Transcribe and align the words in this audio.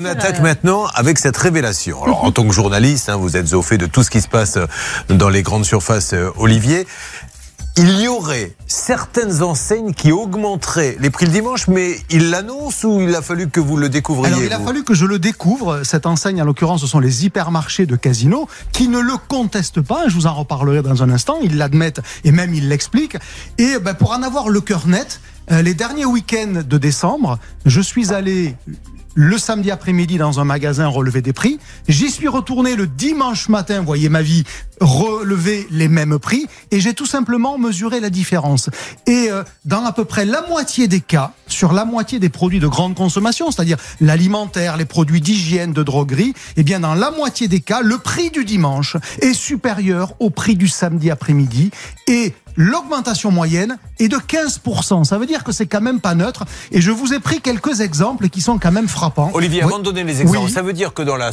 On 0.00 0.04
attaque 0.06 0.40
maintenant 0.40 0.86
avec 0.94 1.18
cette 1.18 1.36
révélation. 1.36 2.02
Alors, 2.02 2.24
en 2.24 2.32
tant 2.32 2.48
que 2.48 2.54
journaliste, 2.54 3.10
hein, 3.10 3.16
vous 3.16 3.36
êtes 3.36 3.52
au 3.52 3.60
fait 3.60 3.76
de 3.76 3.84
tout 3.84 4.02
ce 4.02 4.08
qui 4.08 4.22
se 4.22 4.28
passe 4.28 4.56
dans 5.10 5.28
les 5.28 5.42
grandes 5.42 5.66
surfaces 5.66 6.14
euh, 6.14 6.30
Olivier 6.38 6.86
il 7.76 8.00
y 8.00 8.08
aurait 8.08 8.52
certaines 8.66 9.42
enseignes 9.42 9.94
qui 9.94 10.10
augmenteraient 10.10 10.96
les 10.98 11.08
prix 11.08 11.26
le 11.26 11.32
dimanche, 11.32 11.68
mais 11.68 11.98
il 12.10 12.28
l'annonce 12.28 12.82
ou 12.84 13.00
il 13.00 13.14
a 13.14 13.22
fallu 13.22 13.48
que 13.48 13.60
vous 13.60 13.76
le 13.76 13.88
découvriez 13.88 14.34
Alors, 14.34 14.44
il 14.44 14.52
a 14.52 14.58
fallu 14.58 14.82
que 14.82 14.92
je 14.92 15.06
le 15.06 15.18
découvre. 15.18 15.82
Cette 15.84 16.04
enseigne, 16.04 16.42
en 16.42 16.44
l'occurrence, 16.44 16.80
ce 16.80 16.88
sont 16.88 16.98
les 16.98 17.24
hypermarchés 17.24 17.86
de 17.86 17.94
Casino 17.94 18.48
qui 18.72 18.88
ne 18.88 18.98
le 18.98 19.14
contestent 19.28 19.80
pas. 19.80 20.08
Je 20.08 20.14
vous 20.14 20.26
en 20.26 20.34
reparlerai 20.34 20.82
dans 20.82 21.02
un 21.02 21.10
instant. 21.10 21.38
Ils 21.42 21.56
l'admettent 21.56 22.00
et 22.24 22.32
même 22.32 22.52
ils 22.52 22.68
l'expliquent. 22.68 23.18
Et 23.56 23.78
ben, 23.78 23.94
pour 23.94 24.10
en 24.10 24.22
avoir 24.24 24.48
le 24.48 24.60
cœur 24.60 24.88
net, 24.88 25.20
euh, 25.50 25.62
les 25.62 25.74
derniers 25.74 26.04
week-ends 26.04 26.62
de 26.66 26.78
décembre, 26.78 27.38
je 27.66 27.80
suis 27.80 28.12
allé 28.12 28.56
le 29.14 29.38
samedi 29.38 29.70
après-midi 29.70 30.18
dans 30.18 30.40
un 30.40 30.44
magasin 30.44 30.86
relever 30.86 31.22
des 31.22 31.32
prix. 31.32 31.58
J'y 31.88 32.10
suis 32.10 32.28
retourné 32.28 32.76
le 32.76 32.86
dimanche 32.86 33.48
matin, 33.48 33.82
voyez 33.82 34.08
ma 34.08 34.22
vie, 34.22 34.44
relever 34.80 35.66
les 35.70 35.88
mêmes 35.88 36.18
prix 36.18 36.46
et 36.70 36.80
j'ai 36.80 36.94
tout 36.94 37.06
simplement 37.06 37.58
mesuré 37.58 38.00
la 38.00 38.10
différence. 38.10 38.70
Et 39.06 39.28
euh, 39.30 39.42
dans 39.64 39.84
à 39.84 39.92
peu 39.92 40.04
près 40.04 40.24
la 40.24 40.46
moitié 40.48 40.88
des 40.88 41.00
cas, 41.00 41.32
sur 41.46 41.72
la 41.72 41.84
moitié 41.84 42.18
des 42.18 42.28
produits 42.28 42.60
de 42.60 42.68
grande 42.68 42.94
consommation, 42.94 43.50
c'est-à-dire 43.50 43.78
l'alimentaire, 44.00 44.76
les 44.76 44.84
produits 44.84 45.20
d'hygiène, 45.20 45.72
de 45.72 45.82
droguerie, 45.82 46.34
eh 46.56 46.62
bien 46.62 46.80
dans 46.80 46.94
la 46.94 47.10
moitié 47.10 47.48
des 47.48 47.60
cas, 47.60 47.82
le 47.82 47.98
prix 47.98 48.30
du 48.30 48.44
dimanche 48.44 48.96
est 49.20 49.34
supérieur 49.34 50.14
au 50.20 50.30
prix 50.30 50.56
du 50.56 50.68
samedi 50.68 51.10
après-midi 51.10 51.70
et 52.06 52.34
l'augmentation 52.60 53.30
moyenne 53.30 53.78
est 53.98 54.08
de 54.08 54.16
15%. 54.16 55.04
Ça 55.04 55.16
veut 55.16 55.24
dire 55.24 55.44
que 55.44 55.52
c'est 55.52 55.66
quand 55.66 55.80
même 55.80 55.98
pas 55.98 56.14
neutre. 56.14 56.44
Et 56.72 56.82
je 56.82 56.90
vous 56.90 57.14
ai 57.14 57.18
pris 57.18 57.40
quelques 57.40 57.80
exemples 57.80 58.28
qui 58.28 58.42
sont 58.42 58.58
quand 58.58 58.70
même 58.70 58.86
frappants. 58.86 59.30
Olivier, 59.32 59.62
avant 59.62 59.78
de 59.78 59.84
donner 59.84 60.04
les 60.04 60.20
exemples, 60.20 60.50
ça 60.50 60.60
veut 60.60 60.74
dire 60.74 60.92
que 60.92 61.00
dans 61.02 61.16
la... 61.16 61.30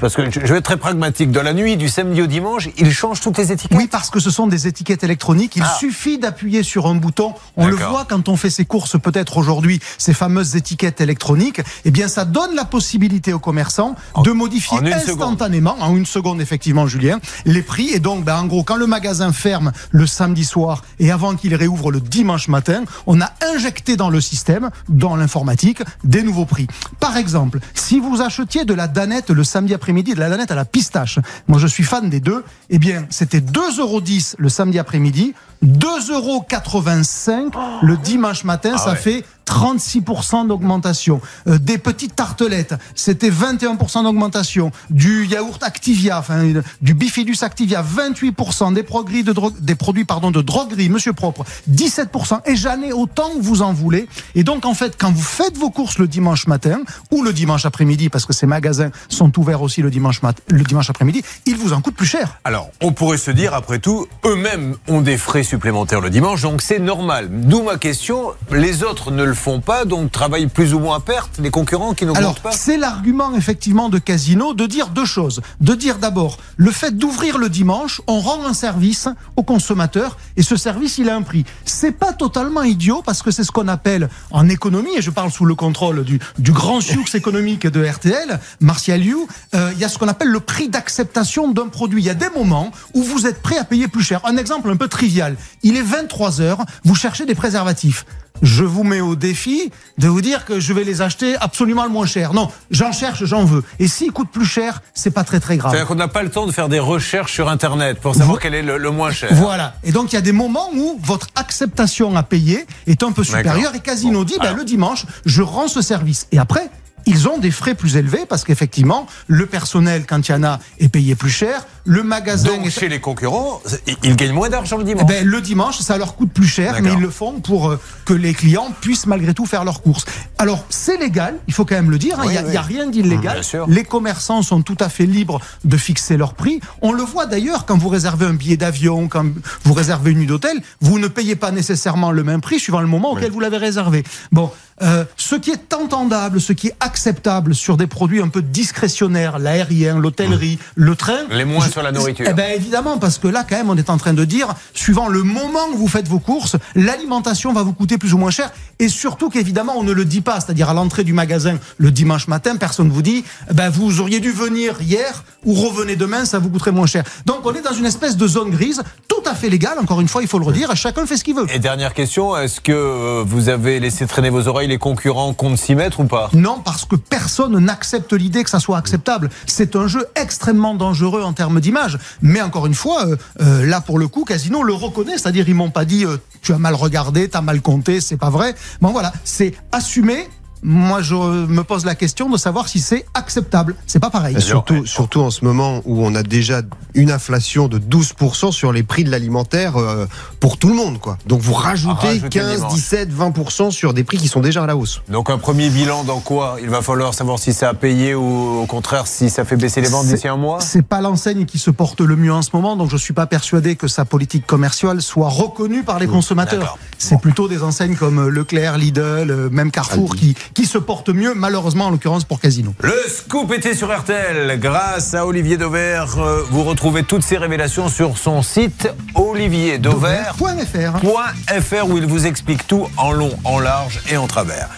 Parce 0.00 0.16
que 0.16 0.28
je 0.28 0.40
vais 0.40 0.58
être 0.58 0.64
très 0.64 0.76
pragmatique. 0.76 1.30
Dans 1.30 1.44
la 1.44 1.54
nuit 1.54 1.76
du 1.76 1.88
samedi 1.88 2.20
au 2.22 2.26
dimanche, 2.26 2.70
il 2.76 2.92
change 2.92 3.20
toutes 3.20 3.38
les 3.38 3.52
étiquettes 3.52 3.78
Oui, 3.78 3.86
parce 3.86 4.10
que 4.10 4.18
ce 4.18 4.30
sont 4.30 4.48
des 4.48 4.66
étiquettes 4.66 5.04
électroniques. 5.04 5.54
Il 5.54 5.62
ah. 5.62 5.76
suffit 5.78 6.18
d'appuyer 6.18 6.64
sur 6.64 6.86
un 6.88 6.96
bouton. 6.96 7.34
On 7.56 7.68
le 7.68 7.76
voit 7.76 8.04
quand 8.08 8.28
on 8.28 8.36
fait 8.36 8.50
ses 8.50 8.64
courses 8.64 8.98
peut-être 8.98 9.36
aujourd'hui, 9.36 9.78
ces 9.98 10.12
fameuses 10.12 10.56
étiquettes 10.56 11.00
électroniques. 11.00 11.60
Eh 11.84 11.92
bien, 11.92 12.08
ça 12.08 12.24
donne 12.24 12.56
la 12.56 12.64
possibilité 12.64 13.32
aux 13.32 13.38
commerçants 13.38 13.94
de 14.24 14.32
modifier 14.32 14.78
instantanément, 14.92 15.76
en 15.78 15.96
une 15.96 16.06
seconde 16.06 16.40
effectivement, 16.40 16.88
Julien, 16.88 17.20
les 17.44 17.62
prix. 17.62 17.90
Et 17.90 18.00
donc, 18.00 18.24
ben, 18.24 18.38
en 18.38 18.46
gros, 18.46 18.64
quand 18.64 18.76
le 18.76 18.88
magasin 18.88 19.32
ferme 19.32 19.70
le 19.92 20.06
samedi 20.06 20.44
soir 20.44 20.63
et 20.98 21.10
avant 21.10 21.34
qu'il 21.34 21.54
réouvre 21.54 21.90
le 21.90 22.00
dimanche 22.00 22.48
matin, 22.48 22.84
on 23.06 23.20
a 23.20 23.30
injecté 23.54 23.96
dans 23.96 24.10
le 24.10 24.20
système, 24.20 24.70
dans 24.88 25.16
l'informatique, 25.16 25.82
des 26.02 26.22
nouveaux 26.22 26.44
prix. 26.44 26.66
Par 27.00 27.16
exemple, 27.16 27.58
si 27.74 28.00
vous 28.00 28.20
achetiez 28.20 28.64
de 28.64 28.74
la 28.74 28.88
danette 28.88 29.30
le 29.30 29.44
samedi 29.44 29.74
après-midi, 29.74 30.14
de 30.14 30.20
la 30.20 30.30
danette 30.30 30.50
à 30.50 30.54
la 30.54 30.64
pistache, 30.64 31.18
moi 31.48 31.58
je 31.58 31.66
suis 31.66 31.84
fan 31.84 32.08
des 32.08 32.20
deux, 32.20 32.44
eh 32.70 32.78
bien 32.78 33.06
c'était 33.10 33.40
2,10 33.40 33.80
euros 33.80 34.02
le 34.38 34.48
samedi 34.48 34.78
après-midi, 34.78 35.34
2,85 35.64 36.12
euros 36.12 37.50
le 37.82 37.96
dimanche 37.96 38.44
matin, 38.44 38.72
ah 38.74 38.78
ça 38.78 38.94
fait 38.94 39.24
36% 39.54 40.48
d'augmentation. 40.48 41.20
Euh, 41.46 41.58
des 41.58 41.78
petites 41.78 42.16
tartelettes, 42.16 42.74
c'était 42.96 43.30
21% 43.30 44.02
d'augmentation. 44.02 44.72
Du 44.90 45.26
yaourt 45.26 45.62
Activia, 45.62 46.18
enfin 46.18 46.52
du 46.82 46.94
bifidus 46.94 47.36
Activia, 47.42 47.82
28%. 47.82 48.74
Des, 48.74 48.82
produits 48.82 49.22
de 49.22 49.32
des 49.60 49.76
produits 49.76 50.04
pardon, 50.04 50.32
de 50.32 50.42
droguerie, 50.42 50.88
monsieur 50.88 51.12
propre, 51.12 51.44
17%. 51.70 52.40
Et 52.46 52.56
j'en 52.56 52.82
ai 52.82 52.92
autant 52.92 53.30
que 53.30 53.42
vous 53.42 53.62
en 53.62 53.72
voulez. 53.72 54.08
Et 54.34 54.42
donc 54.42 54.66
en 54.66 54.74
fait, 54.74 54.96
quand 54.98 55.12
vous 55.12 55.22
faites 55.22 55.56
vos 55.56 55.70
courses 55.70 55.98
le 55.98 56.08
dimanche 56.08 56.48
matin 56.48 56.80
ou 57.12 57.22
le 57.22 57.32
dimanche 57.32 57.64
après-midi, 57.64 58.08
parce 58.08 58.26
que 58.26 58.32
ces 58.32 58.46
magasins 58.46 58.90
sont 59.08 59.38
ouverts 59.38 59.62
aussi 59.62 59.82
le 59.82 59.90
dimanche, 59.90 60.20
le 60.48 60.64
dimanche 60.64 60.90
après-midi, 60.90 61.22
ils 61.46 61.56
vous 61.56 61.72
en 61.72 61.80
coûtent 61.80 61.94
plus 61.94 62.06
cher. 62.06 62.40
Alors, 62.42 62.70
on 62.80 62.92
pourrait 62.92 63.18
se 63.18 63.30
dire, 63.30 63.54
après 63.54 63.78
tout, 63.78 64.08
eux-mêmes 64.24 64.74
ont 64.88 65.00
des 65.00 65.16
frais 65.16 65.44
supplémentaires 65.44 66.00
le 66.00 66.10
dimanche, 66.10 66.42
donc 66.42 66.60
c'est 66.60 66.80
normal. 66.80 67.28
D'où 67.30 67.62
ma 67.62 67.76
question, 67.76 68.32
les 68.50 68.82
autres 68.82 69.12
ne 69.12 69.22
le 69.22 69.34
font 69.34 69.43
pas, 69.44 69.84
donc 69.84 70.10
travaillent 70.10 70.46
plus 70.46 70.74
ou 70.74 70.78
moins 70.78 70.96
à 70.96 71.00
perte, 71.00 71.38
les 71.38 71.50
concurrents 71.50 71.94
qui 71.94 72.06
n'augmentent 72.06 72.40
pas 72.40 72.52
C'est 72.52 72.76
l'argument 72.76 73.34
effectivement 73.36 73.88
de 73.88 73.98
Casino 73.98 74.54
de 74.54 74.66
dire 74.66 74.88
deux 74.88 75.04
choses. 75.04 75.42
De 75.60 75.74
dire 75.74 75.98
d'abord, 75.98 76.38
le 76.56 76.70
fait 76.70 76.96
d'ouvrir 76.96 77.38
le 77.38 77.48
dimanche, 77.48 78.00
on 78.06 78.20
rend 78.20 78.46
un 78.46 78.54
service 78.54 79.08
au 79.36 79.42
consommateur 79.42 80.16
et 80.36 80.42
ce 80.42 80.56
service, 80.56 80.98
il 80.98 81.10
a 81.10 81.14
un 81.14 81.22
prix. 81.22 81.44
C'est 81.64 81.92
pas 81.92 82.12
totalement 82.12 82.62
idiot 82.62 83.02
parce 83.04 83.22
que 83.22 83.30
c'est 83.30 83.44
ce 83.44 83.52
qu'on 83.52 83.68
appelle 83.68 84.08
en 84.30 84.48
économie, 84.48 84.96
et 84.96 85.02
je 85.02 85.10
parle 85.10 85.30
sous 85.30 85.44
le 85.44 85.54
contrôle 85.54 86.04
du, 86.04 86.18
du 86.38 86.52
grand 86.52 86.80
succès 86.80 87.18
économique 87.18 87.66
de 87.66 87.84
RTL, 87.84 88.40
Martial 88.60 89.04
You, 89.04 89.28
euh, 89.54 89.72
il 89.74 89.78
y 89.78 89.84
a 89.84 89.88
ce 89.88 89.98
qu'on 89.98 90.08
appelle 90.08 90.28
le 90.28 90.40
prix 90.40 90.68
d'acceptation 90.68 91.52
d'un 91.52 91.68
produit. 91.68 92.02
Il 92.02 92.06
y 92.06 92.10
a 92.10 92.14
des 92.14 92.30
moments 92.30 92.70
où 92.94 93.02
vous 93.02 93.26
êtes 93.26 93.42
prêt 93.42 93.58
à 93.58 93.64
payer 93.64 93.88
plus 93.88 94.02
cher. 94.02 94.20
Un 94.24 94.36
exemple 94.36 94.70
un 94.70 94.76
peu 94.76 94.88
trivial. 94.88 95.36
Il 95.62 95.76
est 95.76 95.82
23 95.82 96.40
heures, 96.40 96.64
vous 96.84 96.94
cherchez 96.94 97.26
des 97.26 97.34
préservatifs 97.34 98.06
je 98.42 98.64
vous 98.64 98.84
mets 98.84 99.00
au 99.00 99.14
défi 99.14 99.70
de 99.98 100.08
vous 100.08 100.20
dire 100.20 100.44
que 100.44 100.60
je 100.60 100.72
vais 100.72 100.84
les 100.84 101.02
acheter 101.02 101.36
absolument 101.36 101.84
le 101.84 101.90
moins 101.90 102.06
cher. 102.06 102.34
Non, 102.34 102.50
j'en 102.70 102.92
cherche, 102.92 103.24
j'en 103.24 103.44
veux. 103.44 103.62
Et 103.78 103.88
s'ils 103.88 104.12
coûtent 104.12 104.30
plus 104.30 104.46
cher, 104.46 104.82
c'est 104.92 105.12
pas 105.12 105.24
très 105.24 105.40
très 105.40 105.56
grave. 105.56 105.72
C'est-à-dire 105.72 105.88
qu'on 105.88 105.94
n'a 105.94 106.08
pas 106.08 106.22
le 106.22 106.30
temps 106.30 106.46
de 106.46 106.52
faire 106.52 106.68
des 106.68 106.78
recherches 106.78 107.32
sur 107.32 107.48
Internet 107.48 108.00
pour 108.00 108.14
savoir 108.14 108.38
quel 108.40 108.54
est 108.54 108.62
le, 108.62 108.90
moins 108.90 109.12
cher. 109.12 109.30
Voilà. 109.32 109.74
Et 109.84 109.92
donc 109.92 110.12
il 110.12 110.16
y 110.16 110.18
a 110.18 110.22
des 110.22 110.32
moments 110.32 110.70
où 110.74 110.98
votre 111.02 111.28
acceptation 111.36 112.16
à 112.16 112.22
payer 112.22 112.66
est 112.86 113.02
un 113.02 113.12
peu 113.12 113.24
supérieure 113.24 113.74
et 113.74 113.80
Casino 113.80 114.24
dit, 114.24 114.36
ben, 114.40 114.54
le 114.54 114.64
dimanche, 114.64 115.06
je 115.24 115.42
rends 115.42 115.68
ce 115.68 115.82
service. 115.82 116.26
Et 116.32 116.38
après, 116.38 116.70
ils 117.06 117.28
ont 117.28 117.38
des 117.38 117.50
frais 117.50 117.74
plus 117.74 117.96
élevés 117.96 118.24
parce 118.28 118.44
qu'effectivement, 118.44 119.06
le 119.26 119.46
personnel, 119.46 120.04
quand 120.06 120.28
il 120.28 120.32
y 120.32 120.34
en 120.34 120.42
a, 120.44 120.58
est 120.78 120.88
payé 120.88 121.14
plus 121.14 121.30
cher. 121.30 121.66
Le 121.86 122.02
magasin. 122.02 122.48
Donc, 122.48 122.68
chez 122.70 122.88
les 122.88 123.00
concurrents, 123.00 123.60
ils 124.02 124.16
gagnent 124.16 124.32
moins 124.32 124.48
d'argent 124.48 124.78
le 124.78 124.84
dimanche. 124.84 125.04
Eh 125.06 125.12
ben, 125.12 125.26
le 125.26 125.40
dimanche, 125.40 125.78
ça 125.80 125.98
leur 125.98 126.16
coûte 126.16 126.32
plus 126.32 126.46
cher, 126.46 126.76
mais 126.82 126.92
ils 126.92 127.00
le 127.00 127.10
font 127.10 127.40
pour 127.40 127.70
euh, 127.70 127.80
que 128.04 128.14
les 128.14 128.32
clients 128.32 128.68
puissent 128.80 129.06
malgré 129.06 129.34
tout 129.34 129.44
faire 129.44 129.64
leurs 129.64 129.82
courses. 129.82 130.06
Alors, 130.38 130.64
c'est 130.70 130.96
légal, 130.96 131.36
il 131.46 131.54
faut 131.54 131.64
quand 131.64 131.74
même 131.74 131.90
le 131.90 131.98
dire, 131.98 132.18
hein, 132.18 132.24
il 132.24 132.50
n'y 132.50 132.56
a, 132.56 132.62
rien 132.62 132.86
d'illégal. 132.86 133.42
Les 133.68 133.84
commerçants 133.84 134.42
sont 134.42 134.62
tout 134.62 134.76
à 134.80 134.88
fait 134.88 135.06
libres 135.06 135.40
de 135.64 135.76
fixer 135.76 136.16
leur 136.16 136.34
prix. 136.34 136.60
On 136.80 136.92
le 136.92 137.02
voit 137.02 137.26
d'ailleurs 137.26 137.66
quand 137.66 137.76
vous 137.76 137.88
réservez 137.88 138.26
un 138.26 138.34
billet 138.34 138.56
d'avion, 138.56 139.08
quand 139.08 139.26
vous 139.64 139.74
réservez 139.74 140.12
une 140.12 140.18
nuit 140.18 140.26
d'hôtel, 140.26 140.60
vous 140.80 140.98
ne 140.98 141.08
payez 141.08 141.36
pas 141.36 141.50
nécessairement 141.50 142.10
le 142.10 142.24
même 142.24 142.40
prix 142.40 142.58
suivant 142.58 142.80
le 142.80 142.86
moment 142.86 143.12
auquel 143.12 143.30
vous 143.30 143.40
l'avez 143.40 143.58
réservé. 143.58 144.04
Bon, 144.32 144.50
euh, 144.82 145.04
ce 145.16 145.36
qui 145.36 145.50
est 145.50 145.72
entendable, 145.72 146.40
ce 146.40 146.52
qui 146.52 146.68
est 146.68 146.76
acceptable 146.80 147.54
sur 147.54 147.76
des 147.76 147.86
produits 147.86 148.20
un 148.20 148.28
peu 148.28 148.42
discrétionnaires, 148.42 149.38
l'aérien, 149.38 149.98
l'hôtellerie, 149.98 150.58
le 150.74 150.96
train. 150.96 151.26
Les 151.30 151.44
moins 151.44 151.68
sur 151.74 151.82
la 151.82 151.92
nourriture. 151.92 152.26
Eh 152.28 152.32
bien 152.32 152.48
évidemment, 152.54 152.98
parce 152.98 153.18
que 153.18 153.26
là, 153.26 153.44
quand 153.48 153.56
même, 153.56 153.68
on 153.68 153.76
est 153.76 153.90
en 153.90 153.96
train 153.96 154.14
de 154.14 154.24
dire, 154.24 154.54
suivant 154.74 155.08
le 155.08 155.24
moment 155.24 155.66
où 155.72 155.76
vous 155.76 155.88
faites 155.88 156.06
vos 156.06 156.20
courses, 156.20 156.56
l'alimentation 156.76 157.52
va 157.52 157.62
vous 157.62 157.72
coûter 157.72 157.98
plus 157.98 158.14
ou 158.14 158.18
moins 158.18 158.30
cher. 158.30 158.52
Et 158.78 158.88
surtout 158.88 159.28
qu'évidemment, 159.28 159.74
on 159.76 159.82
ne 159.82 159.92
le 159.92 160.04
dit 160.04 160.20
pas. 160.20 160.40
C'est-à-dire 160.40 160.70
à, 160.70 160.74
l'entrée 160.74 161.02
du 161.02 161.12
magasin 161.12 161.58
le 161.78 161.90
dimanche 161.90 162.28
matin, 162.28 162.56
personne 162.56 162.88
ne 162.88 162.92
vous 162.92 163.02
dit, 163.02 163.24
eh 163.50 163.54
ben, 163.54 163.70
vous 163.70 164.00
auriez 164.00 164.20
dû 164.20 164.30
venir 164.30 164.80
hier 164.80 165.24
ou 165.44 165.52
revenez 165.52 165.96
demain, 165.96 166.24
ça 166.24 166.38
vous 166.38 166.48
coûterait 166.48 166.72
moins 166.72 166.86
cher. 166.86 167.02
Donc 167.26 167.40
on 167.44 167.52
est 167.54 167.62
dans 167.62 167.72
une 167.72 167.86
espèce 167.86 168.16
de 168.16 168.26
zone 168.26 168.50
grise, 168.50 168.82
tout 169.08 169.23
à 169.26 169.34
fait 169.34 169.48
légale. 169.48 169.78
Encore 169.78 170.00
une 170.00 170.08
fois, 170.08 170.22
il 170.22 170.28
faut 170.28 170.38
le 170.38 170.46
redire. 170.46 170.74
Chacun 170.76 171.06
fait 171.06 171.16
ce 171.16 171.24
qu'il 171.24 171.34
veut. 171.34 171.46
Et 171.52 171.58
dernière 171.58 171.94
question, 171.94 172.36
est-ce 172.36 172.60
que 172.60 172.72
euh, 172.72 173.24
vous 173.26 173.48
avez 173.48 173.80
laissé 173.80 174.06
traîner 174.06 174.30
vos 174.30 174.48
oreilles 174.48 174.68
les 174.68 174.78
concurrents 174.78 175.34
comptent 175.34 175.58
s'y 175.58 175.74
mettre 175.74 176.00
ou 176.00 176.04
pas? 176.04 176.30
Non, 176.32 176.60
parce 176.64 176.84
que 176.84 176.96
personne 176.96 177.58
n'accepte 177.58 178.12
l'idée 178.12 178.44
que 178.44 178.50
ça 178.50 178.60
soit 178.60 178.78
acceptable. 178.78 179.30
C'est 179.46 179.76
un 179.76 179.86
jeu 179.86 180.06
extrêmement 180.14 180.74
dangereux 180.74 181.22
en 181.22 181.32
termes 181.32 181.60
d'image. 181.60 181.98
Mais 182.22 182.40
encore 182.40 182.66
une 182.66 182.74
fois, 182.74 183.06
euh, 183.06 183.16
euh, 183.40 183.66
là 183.66 183.80
pour 183.80 183.98
le 183.98 184.08
coup, 184.08 184.24
Casino 184.24 184.62
le 184.62 184.72
reconnaît, 184.72 185.18
c'est-à-dire 185.18 185.48
ils 185.48 185.54
m'ont 185.54 185.70
pas 185.70 185.84
dit 185.84 186.04
euh, 186.04 186.16
tu 186.42 186.52
as 186.52 186.58
mal 186.58 186.74
regardé, 186.74 187.28
tu 187.28 187.36
as 187.36 187.42
mal 187.42 187.60
compté, 187.60 188.00
c'est 188.00 188.16
pas 188.16 188.30
vrai. 188.30 188.54
Bon 188.80 188.92
voilà, 188.92 189.12
c'est 189.24 189.54
assumé 189.72 190.28
moi 190.64 191.02
je 191.02 191.14
me 191.14 191.62
pose 191.62 191.84
la 191.84 191.94
question 191.94 192.30
de 192.30 192.38
savoir 192.38 192.68
si 192.68 192.80
c'est 192.80 193.04
acceptable. 193.12 193.76
C'est 193.86 194.00
pas 194.00 194.10
pareil. 194.10 194.40
surtout, 194.40 194.86
surtout 194.86 195.20
en 195.20 195.30
ce 195.30 195.44
moment 195.44 195.82
où 195.84 196.04
on 196.04 196.14
a 196.14 196.22
déjà 196.22 196.62
une 196.94 197.10
inflation 197.10 197.68
de 197.68 197.78
12% 197.78 198.50
sur 198.50 198.72
les 198.72 198.82
prix 198.82 199.04
de 199.04 199.10
l'alimentaire 199.10 199.76
euh, 199.76 200.06
pour 200.40 200.56
tout 200.56 200.68
le 200.68 200.74
monde. 200.74 200.98
Quoi. 200.98 201.18
Donc 201.26 201.42
vous 201.42 201.52
rajoutez 201.52 202.20
15, 202.30 202.68
17, 202.68 203.12
20% 203.12 203.70
sur 203.70 203.92
des 203.92 204.04
prix 204.04 204.16
qui 204.16 204.28
sont 204.28 204.40
déjà 204.40 204.64
à 204.64 204.66
la 204.66 204.76
hausse. 204.76 205.02
Donc 205.08 205.28
un 205.28 205.38
premier 205.38 205.68
bilan 205.68 206.02
dans 206.04 206.20
quoi? 206.20 206.56
Il 206.62 206.70
va 206.70 206.80
falloir 206.80 207.12
savoir 207.12 207.38
si 207.38 207.52
ça 207.52 207.68
a 207.68 207.74
payé 207.74 208.14
ou 208.14 208.62
au 208.62 208.66
contraire 208.66 209.06
si 209.06 209.28
ça 209.28 209.44
fait 209.44 209.56
baisser 209.56 209.82
les 209.82 209.88
ventes 209.88 210.06
d'ici 210.06 210.28
un 210.28 210.36
mois? 210.36 210.60
C'est 210.60 210.82
pas 210.82 211.02
l'enseigne 211.02 211.44
qui 211.44 211.58
se 211.58 211.70
porte 211.70 212.00
le 212.00 212.16
mieux 212.16 212.32
en 212.32 212.42
ce 212.42 212.50
moment, 212.54 212.76
donc 212.76 212.90
je 212.90 212.96
suis 212.96 213.12
pas 213.12 213.26
persuadé 213.26 213.76
que 213.76 213.88
sa 213.88 214.06
politique 214.06 214.46
commerciale 214.46 215.02
soit 215.02 215.28
reconnue 215.28 215.82
par 215.82 215.98
les 215.98 216.06
consommateurs. 216.06 216.78
C'est 216.96 217.20
plutôt 217.20 217.48
des 217.48 217.62
enseignes 217.62 217.96
comme 217.96 218.28
Leclerc, 218.28 218.78
Lidl, 218.78 219.30
euh, 219.30 219.50
même 219.50 219.70
Carrefour 219.70 220.16
qui, 220.16 220.34
qui 220.54 220.66
se 220.66 220.78
porte 220.78 221.10
mieux, 221.10 221.34
malheureusement 221.34 221.86
en 221.86 221.90
l'occurrence 221.90 222.24
pour 222.24 222.40
Casino. 222.40 222.74
Le 222.80 222.94
scoop 223.08 223.52
était 223.52 223.74
sur 223.74 223.96
RTL. 223.96 224.58
Grâce 224.58 225.14
à 225.14 225.26
Olivier 225.26 225.56
Dauvert, 225.56 226.18
euh, 226.18 226.42
vous 226.50 226.64
retrouvez 226.64 227.02
toutes 227.02 227.22
ces 227.22 227.36
révélations 227.36 227.88
sur 227.88 228.18
son 228.18 228.42
site 228.42 228.88
olivierdauvert.fr 229.14 231.88
où 231.88 231.98
il 231.98 232.06
vous 232.06 232.26
explique 232.26 232.66
tout 232.66 232.86
en 232.96 233.12
long, 233.12 233.30
en 233.44 233.58
large 233.58 234.00
et 234.10 234.16
en 234.16 234.26
travers. 234.26 234.68